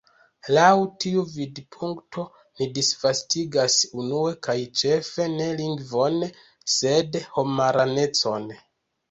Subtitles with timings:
[0.57, 0.69] Laŭ
[1.03, 2.25] tiu vidpunkto,
[2.61, 6.19] ni disvastigas unue kaj ĉefe ne lingvon,
[6.79, 8.51] sed homaranecon.